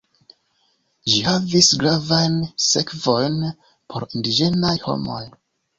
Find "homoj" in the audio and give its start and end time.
4.89-5.25